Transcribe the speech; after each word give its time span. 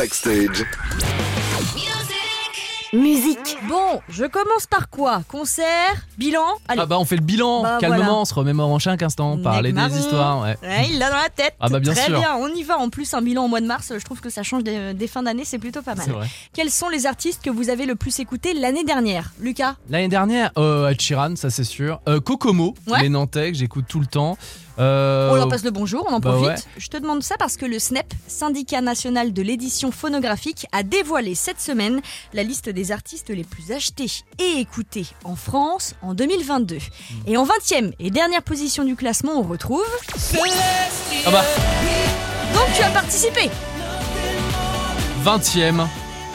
Backstage. 0.00 1.29
Musique. 2.92 3.56
Bon, 3.68 4.00
je 4.08 4.24
commence 4.24 4.66
par 4.68 4.90
quoi? 4.90 5.22
Concert 5.28 5.94
Bilan? 6.18 6.44
Allez. 6.66 6.80
Ah 6.82 6.86
bah 6.86 6.98
on 6.98 7.04
fait 7.04 7.14
le 7.14 7.22
bilan, 7.22 7.62
Bah, 7.62 7.78
calmement, 7.80 7.98
voilà. 8.04 8.14
on 8.18 8.24
se 8.24 8.34
remémore 8.34 8.68
en 8.68 8.80
chaque 8.80 9.02
instant, 9.02 9.38
parler 9.38 9.72
des 9.72 9.98
histoires, 9.98 10.42
ouais. 10.42 10.56
Ouais, 10.62 10.88
il 10.90 10.98
l'a 10.98 11.08
dans 11.08 11.16
la 11.16 11.28
tête. 11.28 11.54
Ah 11.60 11.68
bah, 11.68 11.78
bien 11.78 11.92
Très 11.94 12.06
sûr. 12.06 12.18
bien, 12.18 12.34
on 12.36 12.48
y 12.48 12.64
va. 12.64 12.78
En 12.78 12.88
plus, 12.90 13.14
un 13.14 13.22
bilan 13.22 13.44
au 13.44 13.48
mois 13.48 13.60
de 13.60 13.66
mars, 13.66 13.92
je 13.96 14.04
trouve 14.04 14.20
que 14.20 14.28
ça 14.28 14.42
change 14.42 14.64
des, 14.64 14.92
des 14.92 15.06
fins 15.06 15.22
d'année, 15.22 15.44
c'est 15.44 15.58
plutôt 15.60 15.82
pas 15.82 15.94
mal. 15.94 16.08
Vrai. 16.10 16.26
Quels 16.52 16.70
sont 16.70 16.88
les 16.88 17.06
artistes 17.06 17.42
que 17.42 17.50
vous 17.50 17.70
avez 17.70 17.86
le 17.86 17.94
plus 17.94 18.18
écoutés 18.18 18.54
l'année 18.54 18.82
dernière? 18.84 19.30
Lucas? 19.40 19.76
L'année 19.88 20.08
dernière, 20.08 20.50
euh, 20.58 20.92
Sheeran, 20.98 21.36
ça 21.36 21.48
c'est 21.50 21.64
sûr. 21.64 22.00
Euh, 22.08 22.18
Kokomo, 22.20 22.74
Ouais. 22.88 23.02
les 23.02 23.08
Nantais, 23.08 23.52
que 23.52 23.56
j'écoute 23.58 23.84
tout 23.88 24.00
le 24.00 24.06
temps. 24.06 24.36
Euh, 24.78 25.28
On 25.30 25.34
leur 25.34 25.48
passe 25.48 25.62
le 25.64 25.70
bonjour, 25.70 26.06
on 26.08 26.14
en 26.14 26.20
bah 26.20 26.30
profite. 26.30 26.48
ouais. 26.48 26.56
Je 26.78 26.88
te 26.88 26.96
demande 26.96 27.22
ça 27.22 27.34
parce 27.38 27.58
que 27.58 27.66
le 27.66 27.78
SNEP, 27.78 28.14
syndicat 28.26 28.80
national 28.80 29.34
de 29.34 29.42
l'édition 29.42 29.92
phonographique, 29.92 30.66
a 30.72 30.82
dévoilé 30.82 31.34
cette 31.34 31.60
semaine 31.60 32.00
la 32.32 32.42
liste 32.44 32.70
des 32.70 32.79
artistes 32.90 33.28
les 33.28 33.44
plus 33.44 33.72
achetés 33.72 34.10
et 34.38 34.58
écoutés 34.58 35.06
en 35.24 35.36
France 35.36 35.94
en 36.02 36.14
2022. 36.14 36.76
Hmm. 36.76 36.80
Et 37.26 37.36
en 37.36 37.44
20e 37.44 37.92
et 37.98 38.10
dernière 38.10 38.42
position 38.42 38.84
du 38.84 38.96
classement, 38.96 39.38
on 39.38 39.42
retrouve. 39.42 39.84
Ah 41.26 41.30
bah, 41.30 41.44
Donc 42.54 42.66
tu 42.74 42.82
as 42.82 42.90
participé 42.90 43.50
20ème, 45.24 45.86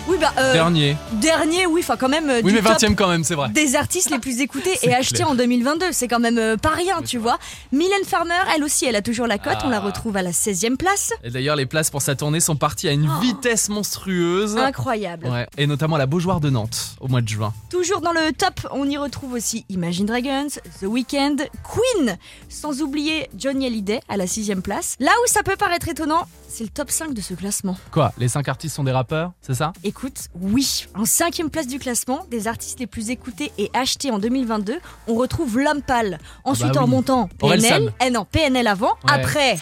Oui, 0.07 0.17
bah. 0.21 0.31
euh, 0.37 0.53
dernier. 0.53 0.95
Dernier, 1.13 1.65
oui, 1.65 1.81
enfin 1.83 1.97
quand 1.97 2.09
même. 2.09 2.29
euh, 2.29 2.41
Oui, 2.43 2.51
du 2.53 2.61
mais 2.61 2.61
top 2.61 2.77
20ème 2.77 2.93
quand 2.95 3.07
même, 3.09 3.23
c'est 3.23 3.33
vrai. 3.33 3.49
des 3.49 3.75
artistes 3.75 4.11
les 4.11 4.19
plus 4.19 4.39
écoutés 4.39 4.77
et 4.83 4.93
achetés 4.93 5.23
en 5.23 5.33
2022. 5.33 5.87
C'est 5.91 6.07
quand 6.07 6.19
même 6.19 6.37
euh, 6.37 6.57
pas 6.57 6.69
rien, 6.69 7.01
tu 7.01 7.17
vois. 7.17 7.39
Mylène 7.71 8.03
Farmer, 8.05 8.33
elle 8.55 8.63
aussi, 8.63 8.85
elle 8.85 8.95
a 8.95 9.01
toujours 9.01 9.25
la 9.25 9.37
cote. 9.39 9.57
On 9.63 9.69
la 9.69 9.77
Ah. 9.77 9.81
retrouve 9.81 10.15
à 10.17 10.21
la 10.21 10.31
16e 10.31 10.77
place. 10.77 11.11
Et 11.23 11.31
d'ailleurs, 11.31 11.55
les 11.55 11.65
places 11.65 11.89
pour 11.89 12.01
sa 12.03 12.15
tournée 12.15 12.39
sont 12.39 12.55
parties 12.55 12.87
à 12.87 12.91
une 12.91 13.09
Oh. 13.09 13.19
vitesse 13.21 13.67
monstrueuse. 13.69 14.57
Incroyable. 14.57 15.27
Ouais, 15.27 15.47
et 15.57 15.65
notamment 15.65 15.97
la 15.97 16.05
Beaujoire 16.05 16.39
de 16.39 16.49
Nantes 16.51 16.95
au 16.99 17.07
mois 17.07 17.21
de 17.21 17.27
juin. 17.27 17.51
Toujours 17.71 18.01
dans 18.01 18.11
le 18.13 18.31
top, 18.31 18.67
on 18.71 18.87
y 18.87 18.97
retrouve 18.97 19.33
aussi 19.33 19.65
Imagine 19.69 20.05
Dragons, 20.05 20.47
The 20.81 20.85
Weeknd, 20.85 21.37
Queen, 21.63 22.17
sans 22.49 22.81
oublier 22.81 23.27
Johnny 23.37 23.65
Hallyday 23.65 24.01
à 24.07 24.17
la 24.17 24.27
6e 24.27 24.61
place. 24.61 24.95
Là 24.99 25.11
où 25.23 25.27
ça 25.27 25.41
peut 25.43 25.55
paraître 25.55 25.89
étonnant, 25.89 26.27
c'est 26.55 26.63
le 26.63 26.69
top 26.69 26.89
5 26.89 27.13
de 27.13 27.19
ce 27.19 27.33
classement. 27.33 27.75
Quoi 27.91 28.13
Les 28.17 28.29
cinq 28.29 28.47
artistes 28.47 28.75
sont 28.75 28.85
des 28.85 28.93
rappeurs, 28.93 29.33
c'est 29.41 29.55
ça? 29.55 29.73
Écoute, 29.83 30.29
oui, 30.39 30.85
en 30.95 31.03
cinquième 31.03 31.49
place 31.49 31.67
du 31.67 31.79
classement, 31.79 32.25
des 32.31 32.47
artistes 32.47 32.79
les 32.79 32.87
plus 32.87 33.09
écoutés 33.09 33.51
et 33.57 33.69
achetés 33.73 34.09
en 34.09 34.19
2022, 34.19 34.77
on 35.07 35.15
retrouve 35.15 35.59
L'Homme 35.59 35.81
Pâle. 35.81 36.17
Ensuite, 36.45 36.73
bah 36.73 36.81
en 36.81 36.85
oui. 36.85 36.91
montant, 36.91 37.27
PNL. 37.39 37.61
San. 37.61 37.91
Eh 38.05 38.09
non, 38.09 38.25
PNL 38.31 38.67
avant. 38.67 38.91
Ouais. 39.03 39.11
Après, 39.11 39.57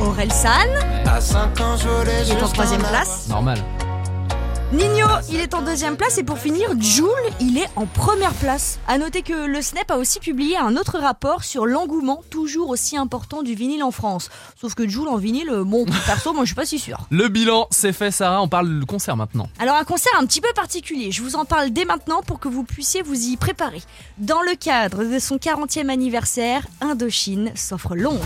Aurel 0.00 0.32
San, 0.32 0.68
À 1.04 1.20
5 1.20 1.60
ans, 1.60 1.76
je 1.76 1.88
voulais 1.88 2.42
en 2.42 2.48
troisième 2.48 2.82
place. 2.82 3.26
Normal. 3.28 3.58
Nino, 4.72 5.06
il 5.30 5.40
est 5.40 5.54
en 5.54 5.62
deuxième 5.62 5.96
place. 5.96 6.18
Et 6.18 6.24
pour 6.24 6.38
finir, 6.38 6.70
Joule, 6.80 7.10
il 7.40 7.58
est 7.58 7.68
en 7.76 7.86
première 7.86 8.32
place. 8.34 8.78
À 8.88 8.98
noter 8.98 9.22
que 9.22 9.46
le 9.46 9.62
SNEP 9.62 9.90
a 9.90 9.98
aussi 9.98 10.18
publié 10.18 10.56
un 10.56 10.76
autre 10.76 10.98
rapport 10.98 11.44
sur 11.44 11.66
l'engouement 11.66 12.22
toujours 12.30 12.70
aussi 12.70 12.96
important 12.96 13.42
du 13.42 13.54
vinyle 13.54 13.84
en 13.84 13.90
France. 13.90 14.30
Sauf 14.60 14.74
que 14.74 14.88
Joule 14.88 15.08
en 15.08 15.16
vinyle, 15.16 15.50
bon, 15.64 15.84
perso, 16.06 16.32
moi 16.32 16.44
je 16.44 16.48
suis 16.48 16.54
pas 16.54 16.66
si 16.66 16.78
sûr. 16.78 16.98
Le 17.10 17.28
bilan, 17.28 17.68
c'est 17.70 17.92
fait, 17.92 18.10
Sarah. 18.10 18.42
On 18.42 18.48
parle 18.48 18.80
du 18.80 18.86
concert 18.86 19.16
maintenant. 19.16 19.48
Alors 19.60 19.76
un 19.76 19.84
concert 19.84 20.12
un 20.18 20.26
petit 20.26 20.40
peu 20.40 20.52
particulier, 20.54 21.12
je 21.12 21.22
vous 21.22 21.36
en 21.36 21.44
parle 21.44 21.70
dès 21.70 21.84
maintenant 21.84 22.22
pour 22.22 22.40
que 22.40 22.48
vous 22.48 22.64
puissiez 22.64 23.02
vous 23.02 23.28
y 23.28 23.36
préparer. 23.36 23.82
Dans 24.18 24.42
le 24.42 24.56
cadre 24.56 25.04
de 25.04 25.18
son 25.18 25.36
40e 25.36 25.88
anniversaire, 25.88 26.66
Indochine 26.80 27.52
s'offre 27.54 27.94
Londres. 27.94 28.24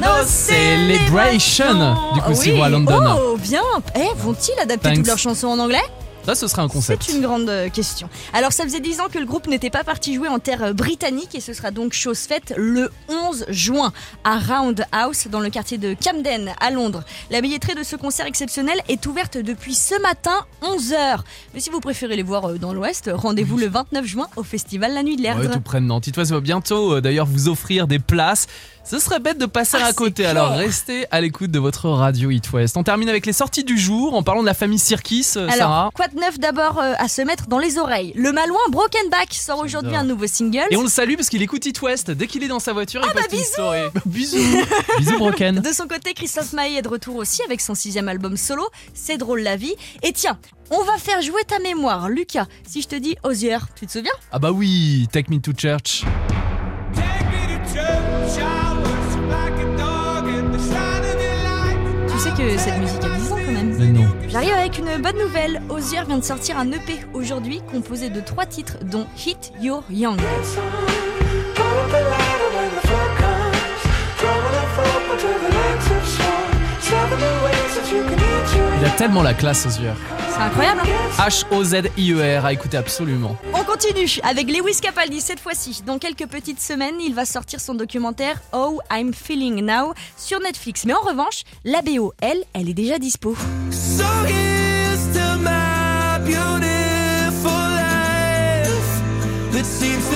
Non, 0.00 0.08
Celebration. 0.26 1.94
Du 2.14 2.20
coup, 2.20 2.30
Oui. 2.30 2.36
s'ils 2.36 2.54
vont 2.54 2.62
à 2.64 2.68
London. 2.68 3.00
Oh, 3.20 3.36
bien 3.36 3.62
Eh, 3.94 4.08
vont-ils 4.16 4.58
adapter 4.60 4.88
Thanks. 4.88 4.96
toutes 4.96 5.06
leurs 5.06 5.18
chansons 5.18 5.48
en 5.48 5.58
anglais? 5.58 5.82
Ça, 6.26 6.34
ce 6.34 6.48
serait 6.48 6.62
un 6.62 6.68
concept. 6.68 7.02
c'est 7.06 7.12
une 7.16 7.20
grande 7.20 7.50
euh, 7.50 7.68
question. 7.68 8.08
Alors, 8.32 8.50
ça 8.50 8.64
faisait 8.64 8.80
10 8.80 9.00
ans 9.00 9.08
que 9.12 9.18
le 9.18 9.26
groupe 9.26 9.46
n'était 9.46 9.68
pas 9.68 9.84
parti 9.84 10.14
jouer 10.14 10.28
en 10.28 10.38
terre 10.38 10.62
euh, 10.62 10.72
britannique 10.72 11.34
et 11.34 11.40
ce 11.40 11.52
sera 11.52 11.70
donc 11.70 11.92
chose 11.92 12.20
faite 12.20 12.54
le 12.56 12.90
11 13.10 13.44
juin 13.50 13.92
à 14.24 14.38
Roundhouse 14.38 15.26
dans 15.30 15.40
le 15.40 15.50
quartier 15.50 15.76
de 15.76 15.94
Camden 16.02 16.50
à 16.60 16.70
Londres. 16.70 17.04
La 17.30 17.42
billetterie 17.42 17.74
de 17.74 17.82
ce 17.82 17.94
concert 17.96 18.24
exceptionnel 18.24 18.80
est 18.88 19.04
ouverte 19.04 19.36
depuis 19.36 19.74
ce 19.74 20.00
matin 20.00 20.46
11h. 20.62 21.18
Mais 21.52 21.60
si 21.60 21.68
vous 21.68 21.80
préférez 21.80 22.16
les 22.16 22.22
voir 22.22 22.48
euh, 22.48 22.58
dans 22.58 22.72
l'ouest, 22.72 23.10
rendez-vous 23.12 23.58
le 23.58 23.68
29 23.68 24.06
juin 24.06 24.26
au 24.36 24.42
festival 24.42 24.94
La 24.94 25.02
Nuit 25.02 25.16
de 25.16 25.22
l'Erdre. 25.22 25.42
Ouais, 25.42 25.50
tout 25.52 25.60
près 25.60 25.80
de 25.82 25.84
Nantes. 25.86 26.08
Va 26.16 26.40
bientôt 26.40 27.02
d'ailleurs 27.02 27.26
vous 27.26 27.48
offrir 27.50 27.86
des 27.86 27.98
places. 27.98 28.46
Ce 28.86 28.98
serait 28.98 29.18
bête 29.18 29.38
de 29.38 29.46
passer 29.46 29.78
Ah, 29.80 29.86
à 29.86 29.88
c'est 29.88 29.94
côté, 29.96 30.22
clair. 30.24 30.30
alors 30.30 30.50
restez 30.50 31.06
à 31.10 31.22
l'écoute 31.22 31.50
de 31.50 31.58
votre 31.58 31.88
radio 31.88 32.30
It 32.30 32.52
West. 32.52 32.76
On 32.76 32.82
termine 32.82 33.08
avec 33.08 33.24
les 33.24 33.32
sorties 33.32 33.64
du 33.64 33.78
jour 33.78 34.14
en 34.14 34.22
parlant 34.22 34.42
de 34.42 34.46
la 34.46 34.52
famille 34.52 34.78
Sirkis, 34.78 35.26
euh, 35.36 35.44
Alors, 35.48 35.56
Sarah. 35.56 35.90
quoi 35.94 36.08
de 36.08 36.16
neuf 36.16 36.38
d'abord 36.38 36.78
euh, 36.78 36.92
à 36.98 37.08
se 37.08 37.22
mettre 37.22 37.46
dans 37.46 37.58
les 37.58 37.78
oreilles? 37.78 38.12
Le 38.14 38.30
Malouin 38.30 38.58
Broken 38.70 39.08
Back 39.10 39.32
sort 39.32 39.60
aujourd'hui 39.60 39.96
un 39.96 40.04
nouveau 40.04 40.26
single. 40.26 40.66
Et 40.70 40.76
on 40.76 40.82
le 40.82 40.88
salue 40.90 41.14
parce 41.16 41.30
qu'il 41.30 41.40
écoute 41.40 41.64
It 41.64 41.80
West. 41.80 42.10
Dès 42.10 42.26
qu'il 42.26 42.44
est 42.44 42.48
dans 42.48 42.58
sa 42.60 42.74
voiture, 42.74 43.00
il 43.02 43.14
bah, 43.14 43.22
une 43.32 43.38
bisous 43.38 44.00
bisous 44.38 44.66
Bisous 44.98 45.18
Broken 45.18 45.60
De 45.60 45.72
son 45.72 45.86
côté, 45.88 46.12
Christophe 46.12 46.52
Maé 46.52 46.76
est 46.76 46.82
de 46.82 46.88
retour 46.88 47.16
aussi 47.16 47.40
avec 47.42 47.62
son 47.62 47.74
sixième 47.74 48.08
album 48.10 48.36
solo, 48.36 48.68
C'est 48.92 49.16
drôle 49.16 49.40
la 49.40 49.56
vie. 49.56 49.74
Et 50.02 50.12
tiens, 50.12 50.38
on 50.70 50.82
va 50.84 50.98
faire 50.98 51.22
jouer 51.22 51.42
ta 51.48 51.58
mémoire, 51.58 52.10
Lucas. 52.10 52.46
Si 52.68 52.82
je 52.82 52.88
te 52.88 52.96
dis 52.96 53.16
Osier, 53.22 53.56
tu 53.76 53.86
te 53.86 53.92
souviens? 53.92 54.12
Ah 54.30 54.38
bah 54.38 54.52
oui, 54.52 55.08
Take 55.10 55.32
Me 55.32 55.40
to 55.40 55.52
Church. 55.56 56.04
Que 62.36 62.58
cette 62.58 62.78
musique 62.78 63.04
a 63.04 63.08
10 63.08 63.32
ans 63.32 63.36
quand 63.44 63.52
même. 63.52 63.76
Mais 63.78 63.86
non. 63.86 64.06
J'arrive 64.28 64.52
avec 64.52 64.78
une 64.78 64.96
bonne 65.00 65.18
nouvelle. 65.18 65.62
Osier 65.68 66.02
vient 66.06 66.18
de 66.18 66.24
sortir 66.24 66.58
un 66.58 66.70
EP 66.72 67.00
aujourd'hui 67.12 67.60
composé 67.70 68.10
de 68.10 68.20
trois 68.20 68.46
titres 68.46 68.78
dont 68.82 69.06
Hit 69.24 69.52
Your 69.60 69.84
Young. 69.90 70.18
Il 78.80 78.86
a 78.86 78.90
tellement 78.90 79.22
la 79.22 79.34
classe 79.34 79.64
yeux. 79.64 79.90
C'est 80.30 80.40
incroyable, 80.40 80.80
hein 80.84 81.28
H-O-Z-I-E-R, 81.28 82.44
à 82.44 82.52
écouter 82.52 82.76
absolument. 82.76 83.36
On 83.84 83.88
continue 83.88 84.20
avec 84.22 84.46
Lewis 84.46 84.78
Capaldi 84.80 85.20
cette 85.20 85.40
fois-ci. 85.40 85.82
Dans 85.84 85.98
quelques 85.98 86.26
petites 86.26 86.60
semaines, 86.60 87.00
il 87.00 87.14
va 87.14 87.24
sortir 87.26 87.60
son 87.60 87.74
documentaire 87.74 88.40
Oh 88.52 88.80
I'm 88.90 89.12
Feeling 89.12 89.62
Now 89.62 89.92
sur 90.16 90.40
Netflix. 90.40 90.84
Mais 90.86 90.94
en 90.94 91.00
revanche, 91.00 91.42
la 91.64 91.82
BO, 91.82 92.14
elle, 92.22 92.44
elle 92.54 92.70
est 92.70 92.74
déjà 92.74 92.98
dispo. 92.98 93.36
So 93.70 94.04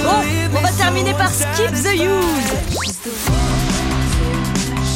Bon, 0.05 0.59
on 0.59 0.61
va 0.61 0.71
terminer 0.73 1.13
par 1.13 1.31
Skip 1.31 1.73
the 1.73 1.95
Use. 1.95 2.78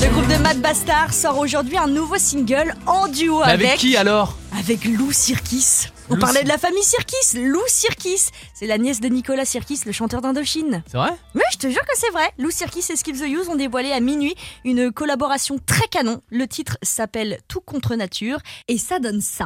Le 0.02 0.10
groupe 0.10 0.26
de 0.26 0.34
Mad 0.42 0.60
Bastard 0.60 1.14
sort 1.14 1.38
aujourd'hui 1.38 1.78
un 1.78 1.86
nouveau 1.86 2.18
single 2.18 2.74
en 2.86 3.06
duo 3.06 3.38
Mais 3.38 3.52
avec 3.52 3.66
avec 3.66 3.78
qui 3.78 3.96
alors 3.96 4.36
avec 4.58 4.84
Lou 4.84 5.12
Sirkis. 5.12 5.86
On 6.10 6.14
Lou 6.14 6.20
parlait 6.20 6.42
de 6.42 6.48
la 6.48 6.58
famille 6.58 6.82
Sirkis, 6.82 7.38
Lou 7.38 7.60
Sirkis. 7.68 8.30
C'est 8.52 8.66
la 8.66 8.78
nièce 8.78 9.00
de 9.00 9.06
Nicolas 9.08 9.44
Sirkis, 9.44 9.82
le 9.86 9.92
chanteur 9.92 10.20
d'Indochine. 10.20 10.82
C'est 10.88 10.96
vrai 10.96 11.12
Oui, 11.36 11.42
je 11.52 11.58
te 11.58 11.68
jure 11.68 11.82
que 11.82 11.96
c'est 11.96 12.10
vrai. 12.10 12.28
Lou 12.38 12.50
Sirkis 12.50 12.84
et 12.90 12.96
Skip 12.96 13.16
the 13.16 13.28
Use 13.28 13.48
ont 13.48 13.54
dévoilé 13.54 13.92
à 13.92 14.00
minuit 14.00 14.34
une 14.64 14.90
collaboration 14.90 15.58
très 15.64 15.86
canon. 15.86 16.20
Le 16.30 16.48
titre 16.48 16.78
s'appelle 16.82 17.38
Tout 17.46 17.60
contre 17.60 17.94
nature 17.94 18.38
et 18.66 18.78
ça 18.78 18.98
donne 18.98 19.20
ça. 19.20 19.44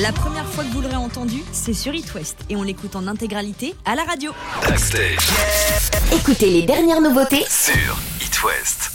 La 0.00 0.12
première 0.12 0.46
fois 0.46 0.64
que 0.64 0.70
vous 0.70 0.80
l'aurez 0.80 0.96
entendu, 0.96 1.42
c'est 1.52 1.74
sur 1.74 1.92
It 1.94 2.14
West 2.14 2.38
et 2.48 2.56
on 2.56 2.62
l'écoute 2.62 2.96
en 2.96 3.06
intégralité 3.06 3.74
à 3.84 3.94
la 3.94 4.04
radio. 4.04 4.32
Backstage 4.66 5.18
Écoutez 6.12 6.48
les 6.48 6.62
dernières 6.62 7.02
nouveautés 7.02 7.44
sur 7.46 7.98
It 8.22 8.42
West. 8.42 8.89